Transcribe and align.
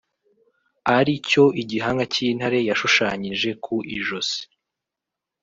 ari 0.97 1.13
cyo 1.29 1.43
igihanga 1.61 2.03
cy’intare 2.13 2.59
yashushanyishije 2.69 3.49
ku 3.63 3.75
ijosi 3.97 4.39